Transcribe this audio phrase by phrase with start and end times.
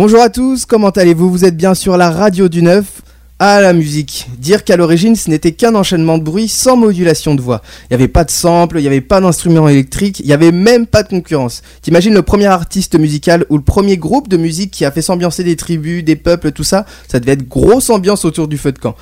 [0.00, 3.02] Bonjour à tous, comment allez-vous Vous êtes bien sur la radio du neuf
[3.40, 4.28] ah la musique.
[4.38, 7.62] Dire qu'à l'origine ce n'était qu'un enchaînement de bruit sans modulation de voix.
[7.82, 10.52] Il n'y avait pas de sample, il n'y avait pas d'instrument électrique, il n'y avait
[10.52, 11.62] même pas de concurrence.
[11.82, 15.42] T'imagines le premier artiste musical ou le premier groupe de musique qui a fait s'ambiancer
[15.42, 18.78] des tribus, des peuples, tout ça Ça devait être grosse ambiance autour du feu de
[18.78, 18.94] camp.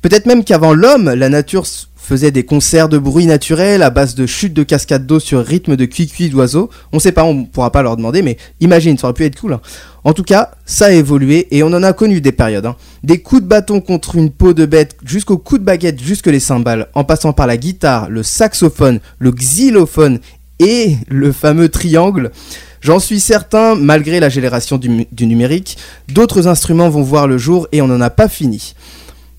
[0.00, 1.66] Peut-être même qu'avant l'homme, la nature
[2.02, 5.76] faisait des concerts de bruit naturel à base de chutes de cascades d'eau sur rythme
[5.76, 6.68] de cuicui d'oiseaux.
[6.92, 9.54] On sait pas, on pourra pas leur demander, mais imagine, ça aurait pu être cool.
[9.54, 9.60] Hein.
[10.02, 12.66] En tout cas, ça a évolué et on en a connu des périodes.
[12.66, 12.76] Hein.
[13.04, 16.40] Des coups de bâton contre une peau de bête jusqu'aux coups de baguette jusque les
[16.40, 20.18] cymbales, en passant par la guitare, le saxophone, le xylophone
[20.58, 22.32] et le fameux triangle.
[22.80, 25.78] J'en suis certain, malgré la génération du numérique,
[26.08, 28.74] d'autres instruments vont voir le jour et on n'en a pas fini.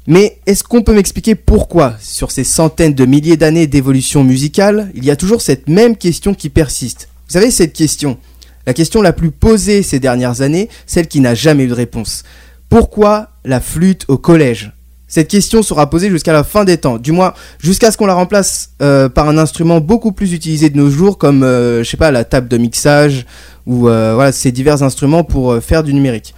[0.06, 5.06] Mais est-ce qu'on peut m'expliquer pourquoi, sur ces centaines de milliers d'années d'évolution musicale, il
[5.06, 7.08] y a toujours cette même question qui persiste?
[7.28, 8.18] Vous savez, cette question,
[8.68, 12.24] la question la plus posée ces dernières années, celle qui n'a jamais eu de réponse.
[12.68, 14.74] Pourquoi la flûte au collège?
[15.08, 18.16] Cette question sera posée jusqu'à la fin des temps, du moins jusqu'à ce qu'on la
[18.16, 21.98] remplace euh, par un instrument beaucoup plus utilisé de nos jours, comme, euh, je sais
[21.98, 23.26] pas, la table de mixage,
[23.68, 26.34] ou euh, ces divers instruments pour faire du numérique.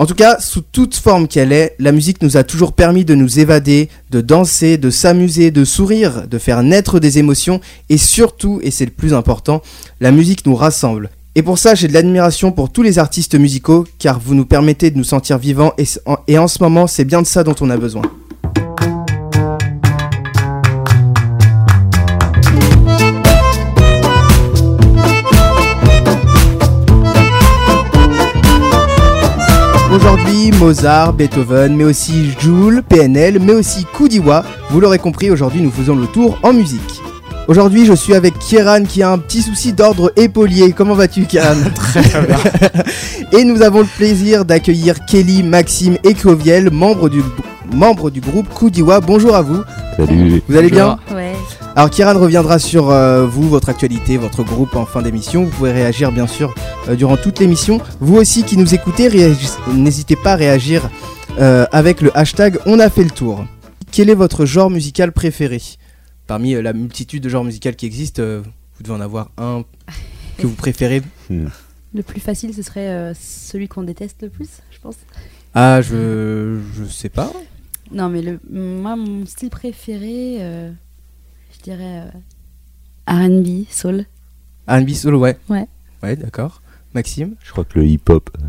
[0.00, 3.14] En tout cas, sous toute forme qu'elle est, la musique nous a toujours permis de
[3.14, 8.60] nous évader, de danser, de s'amuser, de sourire, de faire naître des émotions et surtout,
[8.62, 9.60] et c'est le plus important,
[10.00, 11.10] la musique nous rassemble.
[11.34, 14.90] Et pour ça, j'ai de l'admiration pour tous les artistes musicaux car vous nous permettez
[14.90, 15.74] de nous sentir vivants
[16.26, 18.00] et, en ce moment, c'est bien de ça dont on a besoin.
[30.60, 34.44] Mozart, Beethoven, mais aussi Joule, PNL, mais aussi Koudiwa.
[34.68, 37.00] Vous l'aurez compris, aujourd'hui nous faisons le tour en musique.
[37.48, 40.72] Aujourd'hui, je suis avec Kieran qui a un petit souci d'ordre épaulier.
[40.72, 42.36] Comment vas-tu, Kieran Très bien.
[43.32, 47.22] et nous avons le plaisir d'accueillir Kelly, Maxime et Cloviel, membres du,
[47.74, 49.00] membres du groupe Koudiwa.
[49.00, 49.62] Bonjour à vous.
[49.96, 50.42] Salut.
[50.46, 50.98] Vous allez bien.
[51.76, 55.44] Alors Kieran reviendra sur euh, vous, votre actualité, votre groupe en fin d'émission.
[55.44, 56.52] Vous pouvez réagir bien sûr
[56.88, 57.80] euh, durant toute l'émission.
[58.00, 59.08] Vous aussi qui nous écoutez,
[59.72, 60.90] n'hésitez pas à réagir
[61.38, 63.46] euh, avec le hashtag On a fait le tour.
[63.92, 65.62] Quel est votre genre musical préféré?
[66.26, 69.64] Parmi la multitude de genres musicaux qui existent, vous devez en avoir un
[70.38, 71.02] que vous préférez.
[71.28, 71.46] Hmm.
[71.94, 74.96] Le plus facile, ce serait celui qu'on déteste le plus, je pense.
[75.54, 77.32] Ah, je je sais pas.
[77.92, 80.38] Non, mais le, moi, mon style préféré
[81.56, 82.04] je dirais
[83.08, 84.04] euh, RB, soul.
[84.68, 85.36] RB, soul, ouais.
[85.48, 85.66] Ouais.
[86.02, 86.62] Ouais, d'accord.
[86.94, 88.30] Maxime Je crois que le hip-hop.
[88.40, 88.46] Euh,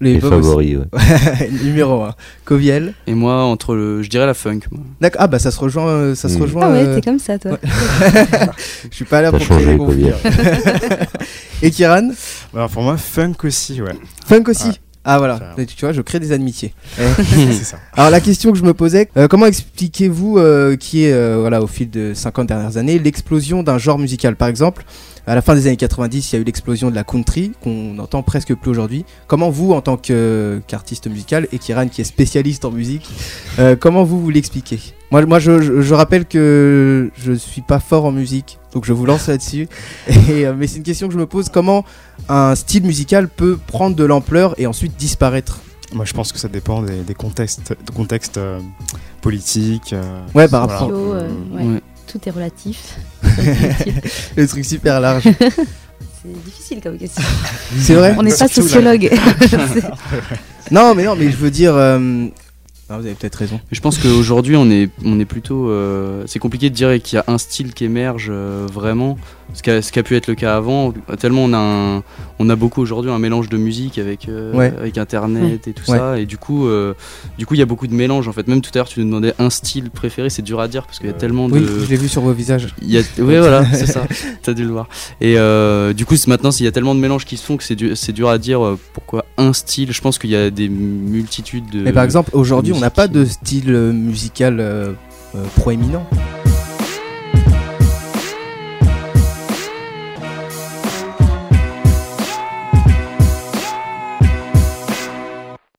[0.00, 0.86] le est favori, ouais.
[1.64, 2.14] Numéro 1.
[2.44, 4.60] Coviel Et moi, entre le, je dirais la funk.
[5.00, 5.20] D'accord.
[5.22, 5.88] Ah bah ça se rejoint.
[5.88, 6.42] Euh, ça se mm.
[6.42, 7.58] rejoint ah ouais, t'es comme ça, toi.
[8.90, 10.10] je suis pas là pour des conflits.
[11.62, 12.10] Et Kiran
[12.54, 13.96] bah, Pour moi, funk aussi, ouais.
[14.26, 16.74] Funk aussi ah voilà, tu vois, je crée des amitiés.
[17.62, 17.78] ça.
[17.94, 21.62] Alors la question que je me posais, euh, comment expliquez-vous euh, qui est, euh, voilà,
[21.62, 24.36] au fil de 50 dernières années, l'explosion d'un genre musical?
[24.36, 24.84] Par exemple,
[25.28, 27.94] à la fin des années 90, il y a eu l'explosion de la country, qu'on
[27.94, 29.04] n'entend presque plus aujourd'hui.
[29.26, 33.08] Comment vous, en tant qu'artiste musical, et Kiran qui est spécialiste en musique,
[33.80, 34.80] comment vous vous l'expliquez?
[35.10, 39.06] Moi, moi je, je, rappelle que je suis pas fort en musique, donc je vous
[39.06, 39.68] lance là-dessus.
[40.06, 41.84] mais c'est une question que je me pose, comment
[42.28, 45.60] un style musical peut prendre de l'ampleur et ensuite disparaître?
[45.94, 48.60] Moi, je pense que ça dépend des, contextes, contextes euh,
[49.22, 49.94] politiques.
[49.94, 50.90] Euh, ouais, par rapport.
[50.92, 51.80] Euh, ouais.
[52.08, 52.96] Tout est relatif.
[54.36, 55.24] Le truc super large.
[56.22, 57.22] C'est difficile comme question.
[57.78, 58.14] C'est vrai.
[58.18, 59.10] On n'est pas sociologue.
[60.70, 61.74] non, mais non, mais je veux dire.
[62.96, 63.60] Vous avez peut-être raison.
[63.70, 65.72] Je pense qu'aujourd'hui, on est, on est plutôt.
[66.26, 69.18] c'est compliqué de dire qu'il y a un style qui émerge vraiment
[69.54, 70.92] ce qui, a, a, pu être le cas avant.
[71.18, 72.02] Tellement on a,
[72.38, 76.18] on a beaucoup aujourd'hui un mélange de musique avec, euh, avec Internet et tout ça.
[76.18, 76.94] Et du coup, euh,
[77.38, 78.46] du coup, il y a beaucoup de mélange en fait.
[78.46, 80.98] Même tout à l'heure, tu nous demandais un style préféré, c'est dur à dire parce
[80.98, 81.54] qu'il y a tellement de.
[81.58, 82.74] Oui, je l'ai vu sur vos visages.
[82.82, 83.02] Il y a...
[83.18, 84.02] Oui, voilà, c'est ça.
[84.42, 84.88] T'as dû le voir.
[85.20, 87.64] Et euh, du coup, maintenant, il y a tellement de mélanges qui se font que
[87.64, 89.92] c'est dur, dur à dire pourquoi un style.
[89.92, 91.80] Je pense qu'il y a des multitudes de.
[91.80, 94.94] Mais par exemple, aujourd'hui, on n'a pas de style musical
[95.56, 96.06] proéminent.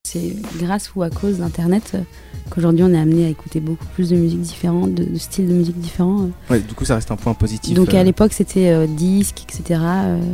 [0.10, 2.01] c'est grâce ou à cause d'Internet euh,
[2.50, 5.80] qu'aujourd'hui on est amené à écouter beaucoup plus de musique différente, de, styles de musique
[5.80, 6.24] différents.
[6.24, 6.54] Euh.
[6.54, 7.75] Ouais, du coup ça reste un point positif.
[7.75, 8.04] Donc à euh.
[8.04, 9.81] l'époque c'était disque, etc.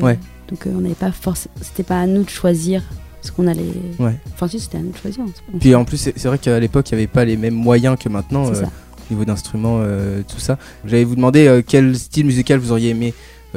[0.02, 0.18] ouais.
[0.50, 2.84] Donc on n'avait pas forcément, c'était pas à nous de choisir
[3.26, 3.64] ce qu'on allait.
[4.00, 4.16] Ouais.
[4.34, 5.26] Enfin si c'était à nous de choisir.
[5.60, 8.08] Puis en plus c'est vrai qu'à l'époque il n'y avait pas les mêmes moyens que
[8.08, 8.46] maintenant.
[8.46, 9.84] au niveau d'instruments,
[10.28, 10.58] tout ça.
[10.86, 13.14] J'allais vous demander quel style musical vous auriez aimé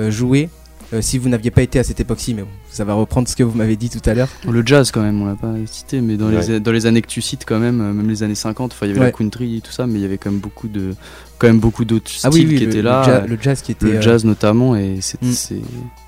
[0.08, 0.48] jouer
[0.92, 3.36] euh, si vous n'aviez pas été à cette époque-ci, mais bon, ça va reprendre ce
[3.36, 4.28] que vous m'avez dit tout à l'heure.
[4.48, 7.08] Le jazz quand même, on l'a pas cité, mais dans, les, dans les années que
[7.08, 9.60] tu cites quand même, euh, même les années 50, il y avait la country et
[9.60, 10.94] tout ça, mais il y avait quand même beaucoup de
[11.38, 13.24] quand même beaucoup d'autres ah styles qui étaient là.
[13.26, 13.86] le jazz qui était.
[13.86, 15.60] Le jazz notamment, et c'est, mm.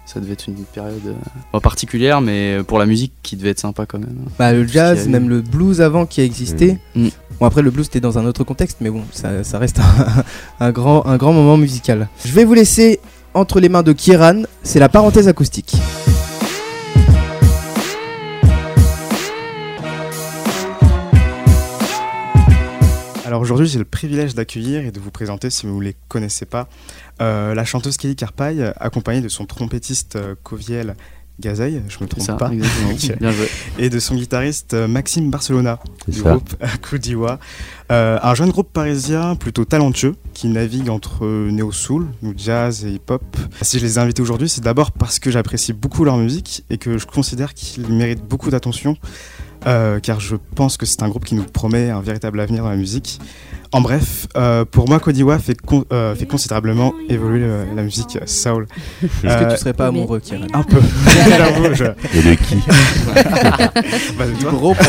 [0.06, 1.14] ça devait être une période
[1.62, 4.16] particulière, mais pour la musique qui devait être sympa quand même.
[4.38, 6.78] Bah, le jazz, même le blues avant qui a existé.
[6.94, 7.08] Mm.
[7.38, 9.80] Bon, après, le blues c'était dans un autre contexte, mais bon, ça, ça reste
[10.58, 12.08] un, grand, un grand moment musical.
[12.24, 12.98] Je vais vous laisser
[13.34, 15.74] entre les mains de Kieran, c'est la parenthèse acoustique.
[23.24, 26.46] Alors aujourd'hui, j'ai le privilège d'accueillir et de vous présenter, si vous ne les connaissez
[26.46, 26.68] pas,
[27.22, 30.96] euh, la chanteuse Kelly Carpaille, accompagnée de son trompettiste euh, Coviel
[31.40, 32.50] Gazeille, je me trompe pas.
[33.78, 37.38] Et de son guitariste euh, Maxime Barcelona du groupe Koudiwa.
[37.90, 42.06] Euh, un jeune groupe parisien plutôt talentueux qui navigue entre néo-soul,
[42.36, 43.22] jazz et hip-hop.
[43.62, 46.78] Si je les ai invités aujourd'hui, c'est d'abord parce que j'apprécie beaucoup leur musique et
[46.78, 48.96] que je considère qu'ils méritent beaucoup d'attention.
[49.66, 52.70] Euh, car je pense que c'est un groupe qui nous promet un véritable avenir dans
[52.70, 53.20] la musique.
[53.72, 55.56] En bref, euh, pour moi, Kodiwa fait,
[55.92, 58.66] euh, fait considérablement évoluer la musique soul.
[59.02, 60.78] Est-ce que tu serais pas amoureux, Kieran Un peu.
[62.14, 62.56] Et de qui
[64.18, 64.74] bah, gros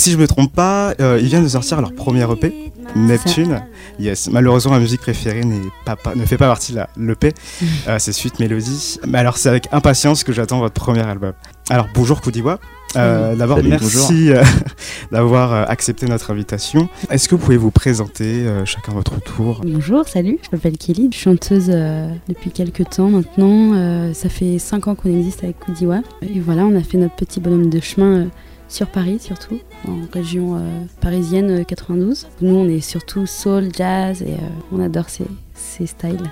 [0.00, 3.60] Si je me trompe pas, ils viennent de sortir leur premier EP, Neptune.
[3.98, 5.42] Yes, malheureusement, ma musique préférée
[5.84, 7.34] pas, ne fait pas partie de l'EP.
[7.98, 8.98] c'est Suite Mélodie.
[9.06, 11.34] Mais alors, c'est avec impatience que j'attends votre premier album.
[11.68, 12.58] Alors, bonjour Kodiwa.
[12.96, 14.42] Euh, D'abord, merci euh,
[15.12, 16.88] d'avoir euh, accepté notre invitation.
[17.10, 21.08] Est-ce que vous pouvez vous présenter euh, chacun votre tour Bonjour, salut, je m'appelle Kelly,
[21.12, 24.12] je suis chanteuse depuis quelques temps maintenant.
[24.14, 26.00] ça fait 5 ans qu'on existe avec Koudiwa.
[26.22, 28.28] Et voilà, on a fait notre petit bonhomme de chemin
[28.70, 30.58] sur Paris surtout, en région
[31.00, 32.26] parisienne 92.
[32.40, 34.36] Nous, on est surtout soul, jazz et
[34.72, 36.30] on adore ces, ces styles-là.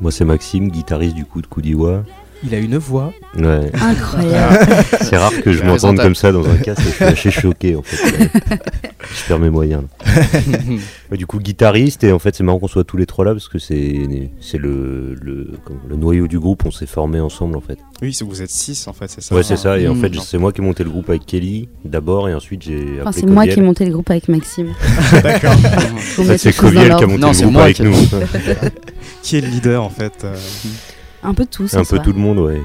[0.00, 2.04] Moi, c'est Maxime, guitariste du coup de Koudiwa.
[2.44, 3.70] Il a une voix ouais.
[3.80, 4.66] incroyable.
[5.00, 6.82] c'est rare que je m'entende comme ça dans un casque.
[6.82, 8.30] Je suis assez choqué en fait.
[9.00, 9.82] je perds mes moyens.
[11.12, 13.48] du coup, guitariste et en fait, c'est marrant qu'on soit tous les trois là parce
[13.48, 15.52] que c'est c'est le, le,
[15.88, 16.64] le noyau du groupe.
[16.64, 17.78] On s'est formé ensemble en fait.
[18.02, 19.34] Oui, vous êtes six en fait, c'est ça.
[19.34, 19.78] Ouais, c'est ça.
[19.78, 22.62] Et en fait, c'est moi qui ai monté le groupe avec Kelly d'abord et ensuite
[22.62, 23.00] j'ai.
[23.00, 24.74] Enfin, c'est moi qui ai monté le groupe avec Maxime.
[25.22, 25.54] D'accord.
[26.36, 27.94] c'est Coviel qui a monté le groupe avec nous.
[29.22, 30.34] qui est le leader en fait euh,
[31.22, 31.74] un peu tous.
[31.74, 32.60] Un peu tout le monde, ouais.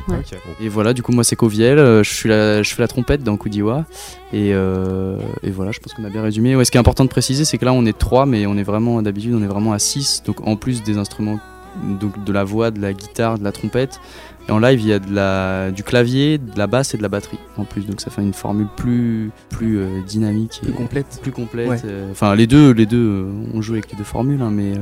[0.62, 1.80] Et voilà, du coup, moi, c'est Coviel.
[1.80, 3.86] Euh, je, suis la, je fais la trompette dans Koudiwa.
[4.32, 6.56] Et, euh, et voilà, je pense qu'on a bien résumé.
[6.56, 8.58] Ouais, ce qui est important de préciser, c'est que là, on est trois, mais on
[8.58, 10.24] est vraiment, d'habitude, on est vraiment à six.
[10.26, 11.40] Donc, en plus des instruments,
[12.00, 14.00] donc de la voix, de la guitare, de la trompette.
[14.48, 17.02] Et en live, il y a de la, du clavier, de la basse et de
[17.02, 17.86] la batterie en plus.
[17.86, 20.60] Donc ça fait une formule plus, plus euh, dynamique.
[20.62, 21.20] Plus complète.
[21.22, 21.86] Plus complète.
[22.12, 24.74] Enfin, les deux, les deux, on joue avec les deux formules, hein, mais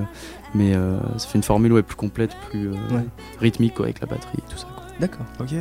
[0.53, 2.75] mais euh, ça fait une formule ouais, plus complète, plus euh,
[3.39, 4.67] rythmique avec la batterie et tout ça.
[4.99, 5.25] D'accord.
[5.39, 5.53] Ok.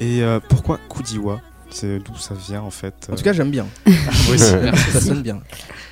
[0.00, 1.40] Et euh, pourquoi Kudiwa?
[1.70, 3.66] C'est d'où ça vient en fait En tout cas, j'aime bien.
[4.36, 5.40] ça sonne bien.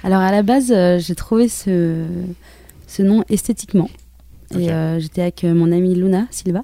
[0.02, 2.04] Alors à la base, j'ai trouvé ce,
[2.86, 3.90] ce nom esthétiquement.
[4.56, 4.68] Et
[4.98, 6.62] j'étais avec mon amie Luna Silva.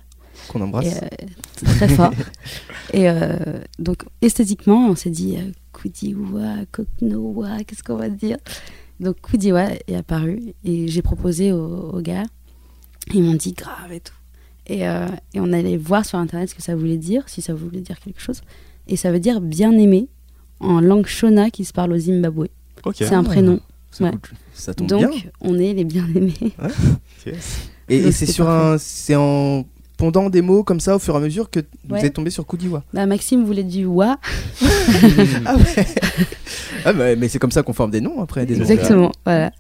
[0.49, 1.01] Qu'on embrasse.
[1.65, 2.13] très fort.
[2.93, 3.09] et
[3.79, 5.37] donc esthétiquement, on s'est dit
[5.73, 8.39] Kudiwa, Koknowa, qu'est-ce qu'on va dire?
[9.01, 12.25] Donc Koudiwa est apparu et j'ai proposé aux, gars.
[13.13, 14.15] Ils m'ont dit grave et tout.
[14.67, 17.53] Et, euh, et, on allait voir sur internet ce que ça voulait dire, si ça
[17.53, 18.41] voulait dire quelque chose.
[18.89, 20.09] Et ça veut dire bien aimé
[20.61, 22.47] en langue shona qui se parle au Zimbabwe.
[22.95, 23.61] C'est un prénom.
[24.01, 24.11] Ouais.
[24.55, 26.35] Ça tombe Donc on est les bien aimés.
[27.89, 31.21] Et, c'est sur un, c'est en pondant des mots comme ça au fur et à
[31.21, 32.83] mesure que vous êtes tombé sur Koudiwa.
[32.93, 34.19] Bah, Maxime voulait du wa.
[35.47, 35.87] ah ouais.
[36.85, 38.47] Ah bah, mais c'est comme ça qu'on forme des noms après.
[38.47, 39.53] Des Exactement, voilà.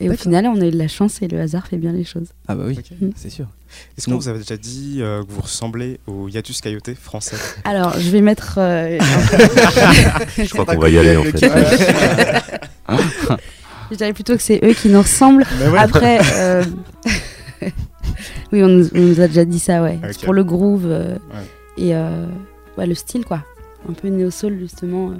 [0.00, 2.04] Et au final, on a eu de la chance et le hasard fait bien les
[2.04, 2.28] choses.
[2.48, 3.10] Ah bah oui, mm.
[3.14, 3.46] c'est sûr.
[3.96, 7.36] Est-ce que vous avez déjà dit euh, que vous ressemblez au Yatus Coyote français?
[7.64, 8.56] Alors, je vais mettre...
[8.58, 8.98] Euh,
[10.38, 11.38] je crois qu'on va y aller en fait.
[13.90, 15.44] je dirais plutôt que c'est eux qui nous ressemblent.
[15.78, 16.20] Après...
[16.34, 16.64] Euh,
[18.52, 19.98] oui, on nous, a déjà dit ça, ouais.
[20.24, 21.18] Pour le groove
[21.76, 23.44] et le style, quoi.
[23.88, 25.12] Un peu néo-soul, justement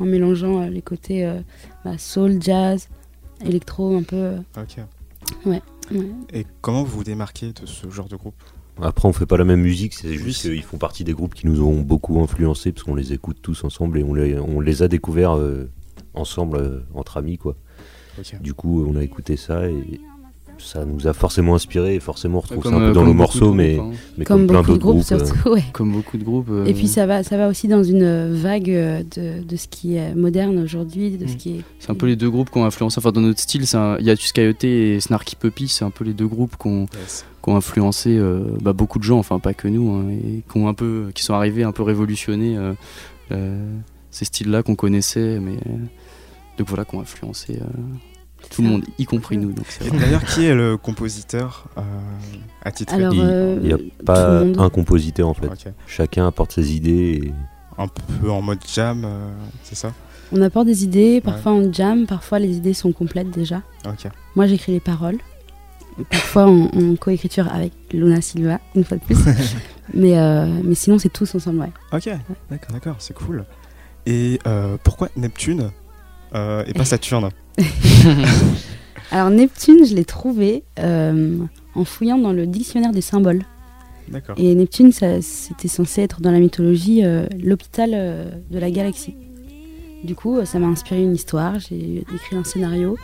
[0.00, 1.40] en mélangeant euh, les côtés euh,
[1.84, 2.88] bah, soul, jazz,
[3.44, 4.16] électro un peu.
[4.16, 4.38] Euh.
[4.56, 4.78] Ok.
[5.44, 5.62] Ouais,
[6.32, 8.34] Et comment vous vous démarquez de ce genre de groupe?
[8.82, 11.46] Après, on fait pas la même musique, c'est juste qu'ils font partie des groupes qui
[11.46, 14.82] nous ont beaucoup influencés parce qu'on les écoute tous ensemble et on les, on les
[14.82, 15.38] a découverts
[16.14, 17.56] ensemble entre amis, quoi.
[18.40, 20.00] Du coup, on a écouté ça et
[20.60, 23.52] ça nous a forcément inspiré et forcément on retrouve ça un peu dans nos morceaux,
[23.52, 23.90] mais, hein.
[24.16, 25.02] mais comme, plein d'autres groupes.
[25.02, 26.50] surtout, Comme beaucoup de groupes.
[26.66, 30.14] Et puis ça va, ça va aussi dans une vague de, de ce qui est
[30.14, 31.36] moderne aujourd'hui, de ce mm.
[31.36, 31.64] qui est.
[31.78, 32.98] C'est un peu les deux groupes qui ont influencé.
[32.98, 34.14] Enfin, dans notre style, il y a
[34.62, 36.86] et Snarky Puppy, c'est un peu les deux groupes qui ont,
[37.46, 38.20] influencé
[38.60, 41.24] bah, beaucoup de gens, enfin pas que nous, hein, et qui ont un peu, qui
[41.24, 42.56] sont arrivés un peu révolutionner
[44.10, 45.56] ces styles-là qu'on connaissait, mais
[46.60, 47.64] donc voilà, qui ont influencé euh,
[48.48, 49.54] tout le monde, y compris nous.
[49.92, 51.82] D'ailleurs, qui est le compositeur euh,
[52.62, 55.48] à titre Il n'y a euh, pas un compositeur en fait.
[55.86, 57.32] Chacun apporte ses idées.
[57.78, 59.06] Un peu en mode jam,
[59.62, 59.92] c'est ça?
[60.32, 63.62] On apporte des idées, parfois en jam, parfois les idées sont complètes déjà.
[64.36, 65.18] Moi j'écris les paroles.
[66.10, 69.16] Parfois en, coécriture avec Luna Silva, une fois de plus.
[69.94, 70.14] mais,
[70.62, 71.72] mais sinon c'est tous ensemble, ouais.
[71.92, 72.08] Ok,
[72.50, 73.44] d'accord, d'accord, c'est cool.
[74.06, 74.38] Et
[74.84, 75.70] pourquoi Neptune?
[76.34, 77.30] Euh, et pas Saturne.
[79.10, 81.38] Alors Neptune, je l'ai trouvé euh,
[81.74, 83.42] en fouillant dans le dictionnaire des symboles.
[84.08, 84.36] D'accord.
[84.38, 89.16] Et Neptune, c'était censé être dans la mythologie euh, l'hôpital de la galaxie.
[90.04, 92.96] Du coup, ça m'a inspiré une histoire, j'ai écrit un scénario.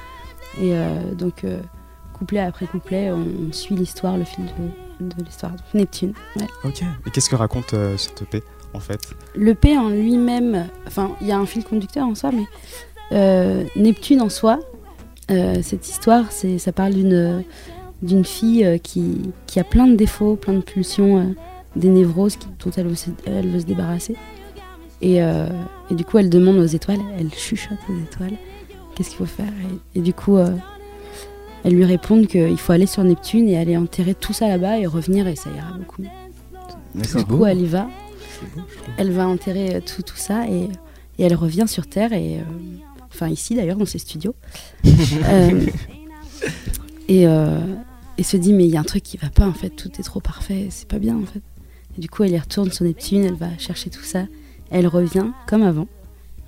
[0.60, 0.72] Et
[1.18, 1.44] donc,
[2.14, 4.46] couplet après couplet, on, suit l'histoire, le fil
[5.00, 5.52] de, l'histoire.
[5.74, 6.14] Neptune.
[6.64, 6.82] Ok.
[7.06, 8.42] Et qu'est-ce que raconte cette EP
[8.72, 9.00] en fait?
[9.34, 12.46] L'EP en lui-même, enfin, il y a un fil conducteur en soi, mais
[13.10, 14.60] Neptune en soi,
[15.30, 17.42] euh, cette histoire, c'est, ça parle d'une,
[18.02, 21.34] d'une fille euh, qui, qui, a plein de défauts, plein de pulsions,
[21.74, 24.16] des névroses dont elle veut, se, elle veut se débarrasser.
[25.02, 28.32] Et, et, du coup, elle demande aux étoiles, elle chuchote aux étoiles,
[28.94, 29.52] qu'est-ce qu'il faut faire?
[29.94, 34.32] Et, du coup, elles lui répondent qu'il faut aller sur Neptune et aller enterrer tout
[34.32, 36.02] ça là-bas et revenir et ça ira beaucoup
[36.94, 37.88] Du coup, elle y va.
[38.96, 40.70] elle va enterrer tout, tout ça et,
[41.18, 42.40] et, elle revient sur Terre et
[43.16, 44.34] enfin ici d'ailleurs dans ces studios,
[44.86, 45.66] euh,
[47.08, 47.60] et, euh,
[48.18, 49.90] et, se dit mais il y a un truc qui va pas en fait, tout
[49.98, 51.40] est trop parfait, c'est pas bien en fait.
[51.96, 54.24] Et du coup elle y retourne sur Neptune, elle va chercher tout ça,
[54.70, 55.88] elle revient comme avant,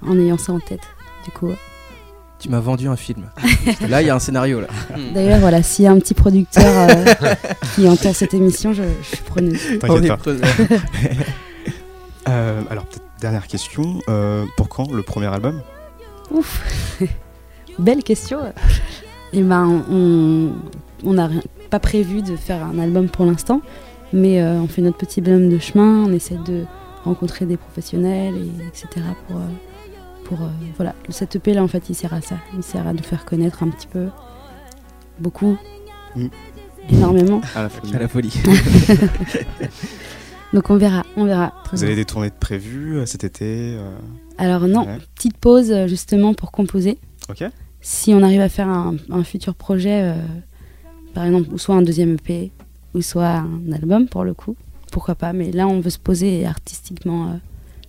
[0.03, 0.83] en ayant ça en tête.
[1.25, 1.51] Du coup.
[2.39, 3.31] Tu m'as vendu un film.
[3.89, 4.69] là, il y a un scénario là.
[5.13, 7.05] D'ailleurs, voilà, s'il y a un petit producteur euh,
[7.75, 9.59] qui entend cette émission, je, je suis preneuse.
[9.81, 10.07] T'inquiète
[12.25, 12.31] pas.
[12.71, 13.99] alors, peut-être dernière question.
[14.57, 15.61] pour quand le premier album?
[16.30, 17.00] Ouf
[17.78, 18.40] Belle question.
[19.32, 21.28] Et eh ben, on n'a
[21.70, 23.61] pas prévu de faire un album pour l'instant,
[24.12, 26.64] mais euh, on fait notre petit bonhomme de chemin, on essaie de
[27.04, 29.06] rencontrer des professionnels, et, etc.
[29.26, 29.47] pour, euh,
[30.25, 30.94] pour euh, voilà.
[31.11, 32.37] Cette EP là, en fait, il sert à ça.
[32.56, 34.08] Il sert à nous faire connaître un petit peu,
[35.20, 35.56] beaucoup,
[36.16, 36.26] mm.
[36.90, 37.40] énormément.
[37.54, 37.62] À
[37.99, 38.32] la folie.
[40.52, 41.52] Donc on verra, on verra.
[41.73, 43.76] Vous avez des tournées de prévues cet été
[44.38, 44.87] alors non,
[45.17, 46.99] petite pause euh, justement pour composer.
[47.28, 47.45] Ok.
[47.81, 50.14] Si on arrive à faire un, futur projet, euh,
[51.12, 52.52] par exemple, ou soit un deuxième EP,
[52.95, 54.57] ou soit un album pour le coup,
[54.93, 55.33] pourquoi pas.
[55.33, 57.37] Mais là, on veut se poser et artistiquement euh,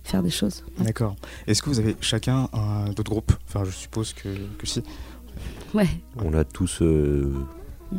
[0.04, 0.64] faire des choses.
[0.78, 1.16] D'accord.
[1.46, 2.48] Est-ce que vous avez chacun
[2.94, 3.32] d'autres groupes?
[3.48, 4.82] Enfin, je suppose que, que, si.
[5.74, 5.88] Ouais.
[6.16, 6.82] On a tous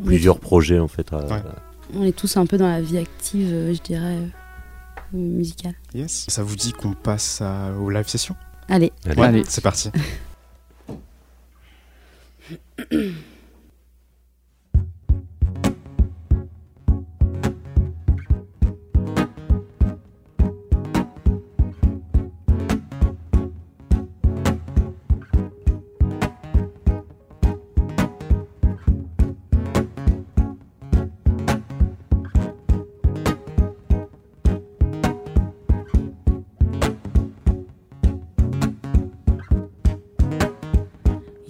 [0.05, 1.11] plusieurs projets en fait.
[1.93, 4.17] On est tous un peu dans la vie active, je dirais
[5.13, 5.75] musicale.
[5.93, 6.25] Yes.
[6.27, 8.35] Ça vous dit qu'on passe à, aux live sessions
[8.69, 8.91] Allez.
[9.05, 9.43] Allez.
[9.47, 9.91] c'est parti.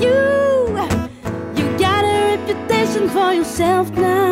[0.00, 0.68] you.
[1.56, 4.23] You got a reputation for yourself now.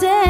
[0.00, 0.21] someday.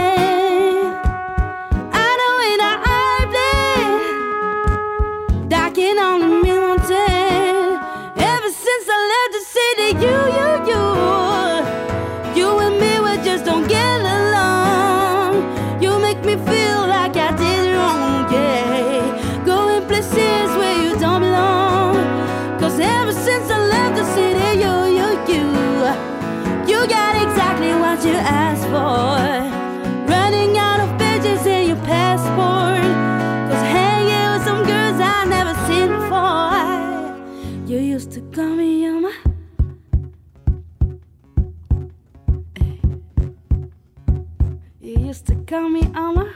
[45.52, 46.31] call me on my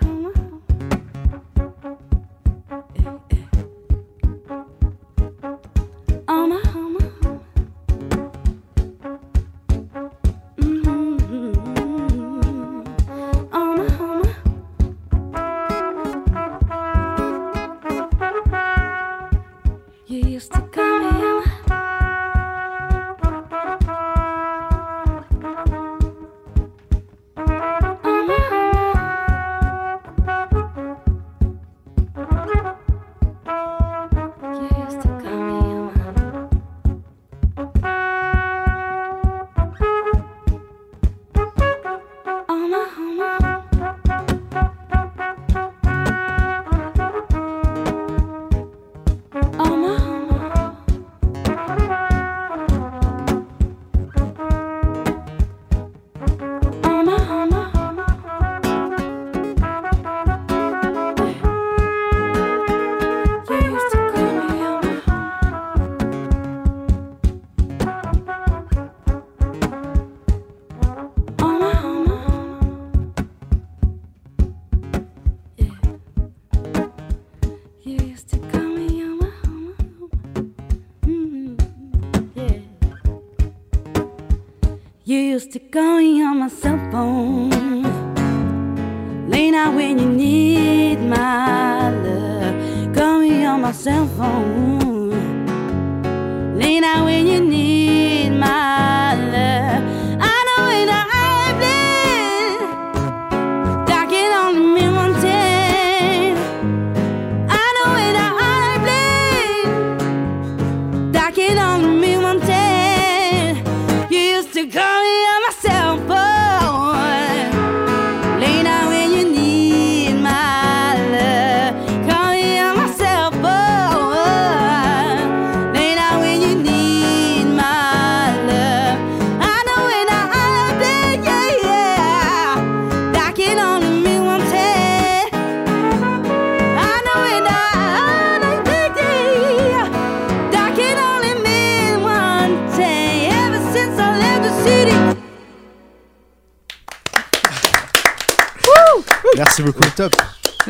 [85.59, 85.96] to come.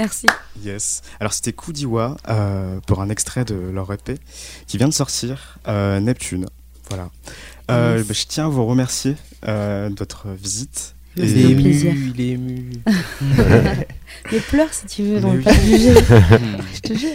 [0.07, 0.29] Merci.
[0.63, 1.03] Yes.
[1.19, 4.15] Alors c'était Koudiwa euh, pour un extrait de leur EP
[4.69, 6.47] qui vient de sortir, euh, Neptune.
[6.89, 7.11] Voilà.
[7.73, 10.95] Euh, bah, je tiens à vous remercier de votre visite.
[11.17, 12.71] Il est ému, il est ému.
[14.31, 17.11] Mais pleure si tu veux, dans le je te jure.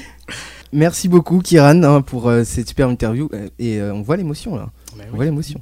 [0.74, 4.68] Merci beaucoup Kiran hein, pour cette super interview et on voit l'émotion là.
[5.12, 5.62] On voit l'émotion.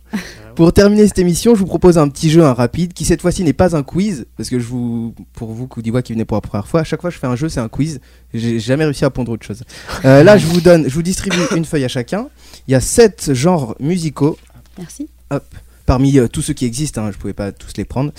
[0.55, 3.43] Pour terminer cette émission, je vous propose un petit jeu un rapide qui cette fois-ci
[3.43, 6.41] n'est pas un quiz parce que je vous, pour vous Koudiwa qui venez pour la
[6.41, 7.99] première fois, à chaque fois que je fais un jeu c'est un quiz.
[8.33, 9.63] J'ai jamais réussi à pondre autre chose.
[10.05, 12.29] Euh, là je vous donne, je vous distribue une feuille à chacun.
[12.67, 14.37] Il y a sept genres musicaux.
[14.77, 15.07] Merci.
[15.31, 15.45] Hop,
[15.85, 18.11] parmi euh, tous ceux qui existent, hein, je pouvais pas tous les prendre.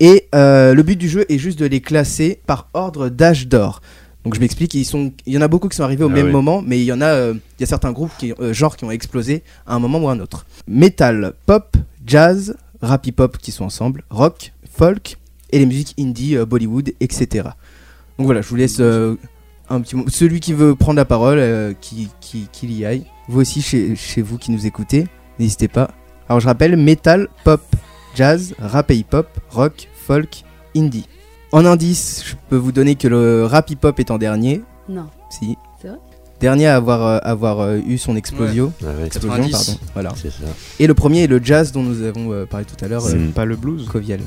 [0.00, 3.80] Et euh, le but du jeu est juste de les classer par ordre d'âge d'or.
[4.26, 6.60] Donc je m'explique, il y en a beaucoup qui sont arrivés au ah même moment,
[6.60, 9.44] mais il y en a, il y a certains groupes qui, genres qui ont explosé
[9.68, 10.46] à un moment ou à un autre.
[10.66, 15.18] Metal, pop, jazz, rap hip-hop qui sont ensemble, rock, folk
[15.50, 17.50] et les musiques indie, euh, Bollywood, etc.
[18.18, 19.14] Donc voilà, je vous laisse euh,
[19.68, 20.08] un petit moment.
[20.10, 23.06] Celui qui veut prendre la parole, euh, qui, qui, y aille.
[23.28, 25.06] Vous aussi, chez, chez vous qui nous écoutez,
[25.38, 25.92] n'hésitez pas.
[26.28, 27.62] Alors je rappelle, metal, pop,
[28.16, 30.42] jazz, rap et hip-hop, rock, folk,
[30.74, 31.06] indie.
[31.56, 34.60] En indice, je peux vous donner que le rap hip-hop est en dernier.
[34.90, 35.06] Non.
[35.30, 35.56] Si.
[35.80, 35.96] C'est vrai
[36.38, 38.74] Dernier à avoir, euh, avoir euh, eu son explosion.
[39.94, 40.12] Voilà.
[40.78, 43.00] Et le premier est le jazz dont nous avons euh, parlé tout à l'heure.
[43.00, 44.20] C'est pas le blues Coviel.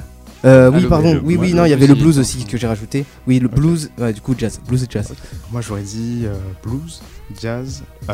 [0.44, 1.22] Euh, oui, pardon.
[1.24, 3.06] Oui, oui, non, il y avait le blues aussi que j'ai rajouté.
[3.28, 3.92] Oui, le blues.
[4.00, 4.60] Ouais, du coup, jazz.
[4.68, 5.14] Blues et jazz.
[5.52, 7.00] Moi, j'aurais dit euh, blues,
[7.40, 8.14] jazz, euh,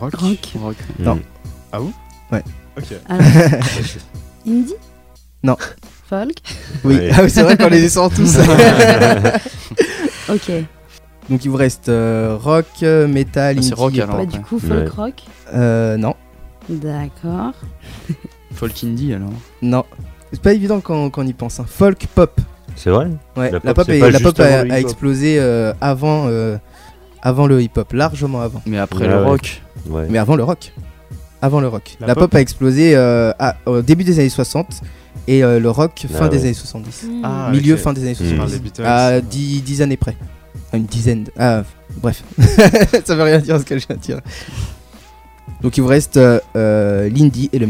[0.00, 0.16] rock.
[0.16, 0.52] Rock.
[0.60, 0.76] Rock.
[0.98, 1.20] Non.
[1.70, 1.92] Ah bon?
[2.32, 2.42] Ouais.
[2.76, 2.96] Ok.
[3.08, 3.24] Alors,
[4.48, 4.74] indie?
[5.44, 5.56] Non.
[6.12, 6.34] Folk
[6.84, 8.36] Oui, ah oui, c'est vrai qu'on les descend tous.
[10.28, 10.50] Ok.
[11.30, 14.16] Donc il vous reste euh, rock, euh, metal, Ah, c'est indie, rock, alors.
[14.16, 14.28] Bah, pop.
[14.32, 14.88] du coup, folk Ouais.
[14.88, 15.14] rock.
[15.54, 16.14] Euh, non,
[16.68, 17.52] D'accord.
[18.54, 19.30] Folk indie alors.
[19.62, 19.84] non.
[20.32, 21.60] C'est pas évident quand, quand on y pense.
[21.60, 21.64] hein.
[21.66, 22.40] Folk pop.
[22.76, 23.08] C'est vrai?
[23.36, 26.56] Ouais, La la pop, est- la pop a, explosé euh, avant, euh,
[27.22, 28.62] avant le hip-hop, largement avant.
[28.66, 29.24] Mais après Ouais, le ouais.
[29.24, 29.62] rock.
[29.88, 30.06] Ouais.
[30.10, 30.72] Mais avant le rock.
[31.42, 31.96] Avant le rock.
[32.00, 34.82] La, La pop, pop a explosé euh, à- au début des années 60
[35.28, 36.42] et euh, le rock fin Ah des ouais.
[36.44, 37.02] années 70.
[37.04, 37.20] Hmm.
[37.24, 38.34] Ah, Milieu, fin des années Hmm.
[38.34, 38.52] On parle 70.
[38.52, 38.82] des Beatles.
[38.84, 40.16] À euh, 10, 10 années près.
[40.72, 41.26] Une dizaine.
[41.38, 41.64] Ah,
[42.00, 42.22] bref.
[43.04, 44.20] Ça veut rien dire ce que je viens de dire.
[45.62, 47.66] Donc il vous reste euh, euh, l'indie et le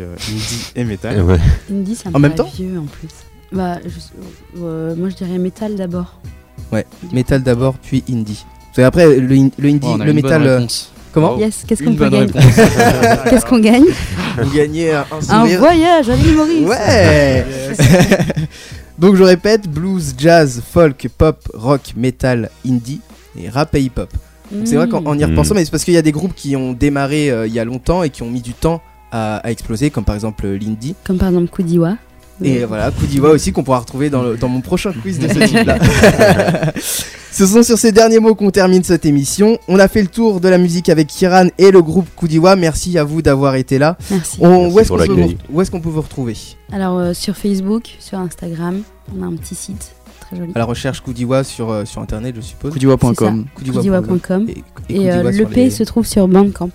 [0.00, 1.22] euh, indie et metal.
[1.22, 1.38] Ouais.
[1.70, 3.08] Indie, ça me En même temps vieux en plus.
[3.52, 6.20] Bah, je- euh, moi je dirais métal d'abord.
[6.72, 8.44] Ouais, Metal d'abord, puis indie.
[8.66, 10.68] Parce que après, le, in- le indie, le une
[11.12, 11.40] comment Oh.
[11.40, 12.26] Yes, qu'est-ce qu'on peut gagner.
[13.30, 13.84] Qu'est-ce qu'on gagne
[14.38, 17.46] Vous gagnez un, un voyage à l'île Maurice Ouais
[18.98, 23.00] Donc je répète, blues, jazz, folk, pop, rock, metal, indie
[23.38, 24.10] et rap et hip-hop.
[24.64, 25.30] C'est vrai qu'en en y Mm.
[25.30, 27.58] repensant, mais c'est parce qu'il y a des groupes qui ont démarré euh, il y
[27.58, 30.58] a longtemps et qui ont mis du temps à, à exploser, comme par exemple euh,
[30.58, 30.94] l'indie.
[31.04, 31.96] Comme par exemple Koudiwa.
[32.44, 35.38] Et voilà, Koudiwa aussi qu'on pourra retrouver dans, le- dans mon prochain quiz de ce
[35.46, 35.78] type-là.
[37.32, 39.58] ce sont sur ces derniers mots qu'on termine cette émission.
[39.68, 42.56] On a fait le tour de la musique avec Kiran et le groupe Koudiwa.
[42.56, 43.96] Merci à vous d'avoir été là.
[44.10, 44.38] Merci.
[44.40, 46.36] On- Merci où est-ce pour qu'on peut, vous- où est-ce qu'on peut vous retrouver?
[46.72, 48.82] Alors euh, sur Facebook, sur Instagram,
[49.16, 50.52] on a un petit site très joli.
[50.54, 52.72] À la recherche Koudiwa sur, euh, sur internet, je suppose.
[52.72, 53.46] Koudiwa.com.
[53.54, 54.48] Koudiwa.com.
[54.48, 54.62] Et,
[54.94, 56.70] et Et euh, l'EP les- se trouve sur Bandcamp.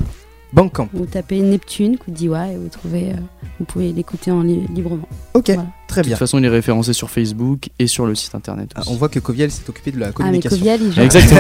[0.54, 0.88] Bandcamp.
[0.94, 3.16] Vous tapez Neptune, Koudiwa, et vous trouvez, euh,
[3.60, 5.08] vous pouvez l'écouter en li- librement.
[5.34, 5.66] Ok, Voilà.
[5.88, 6.16] très De bien.
[6.16, 8.70] toute façon, il est référencé sur Facebook et sur le site internet.
[8.76, 10.58] Ah, on voit que Koviel s'est occupé de la Ah mais communication.
[10.58, 11.00] Koviel, il.
[11.00, 11.40] Exactement.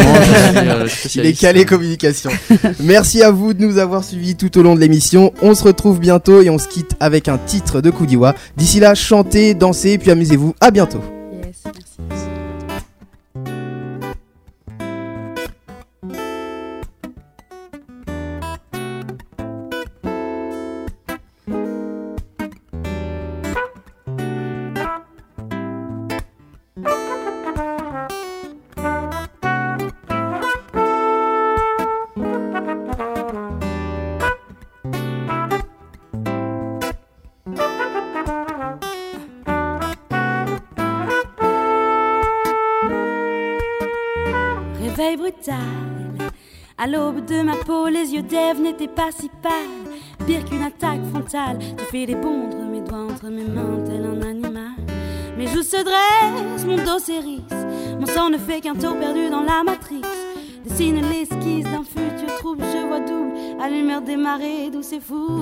[0.55, 2.29] euh, Il est calé communication.
[2.79, 5.33] Merci à vous de nous avoir suivis tout au long de l'émission.
[5.41, 8.35] On se retrouve bientôt et on se quitte avec un titre de Koudiwa.
[8.57, 10.55] D'ici là, chantez, dansez, puis amusez-vous.
[10.59, 11.01] À bientôt.
[46.77, 50.27] À l'aube de ma peau, les yeux d'Ève n'étaient pas si pâles.
[50.27, 54.21] Pire qu'une attaque frontale, tu fais les bondres, mes doigts entre mes mains, tel un
[54.21, 54.75] animal.
[55.37, 57.41] Mes joues se dressent, mon dos s'érisse.
[57.99, 60.05] Mon sang ne fait qu'un tour perdu dans la matrice.
[60.65, 63.33] Dessine l'esquisse d'un futur trouble, je vois double.
[63.59, 65.41] À l'humeur des marées, d'où c'est fou.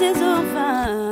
[0.00, 1.11] Émerger de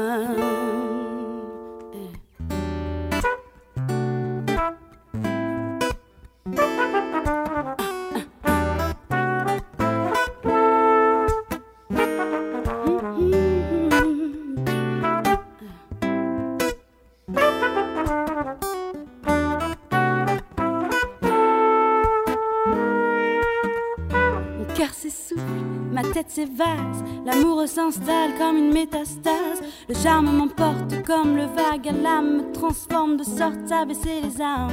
[27.71, 29.63] s'installe comme une métastase.
[29.89, 34.41] Le charme m'emporte comme le vague à l'âme, me transforme de sorte à baisser les
[34.41, 34.73] armes.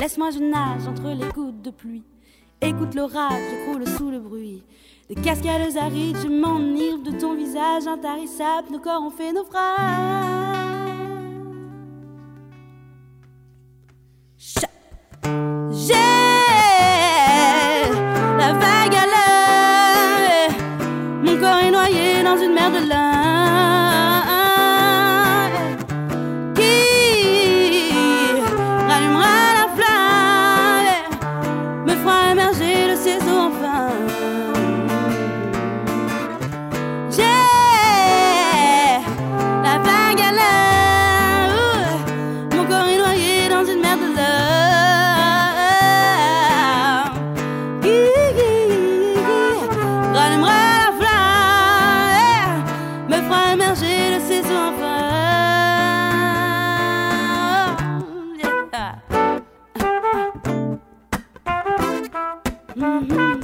[0.00, 2.02] Laisse-moi, je nage entre les gouttes de pluie.
[2.60, 4.64] Écoute l'orage, j'écroule sous le bruit.
[5.08, 10.73] Des cascades arides, je m'enivre de ton visage intarissable, nos corps ont fait naufrage.
[62.76, 63.43] Mm-hmm.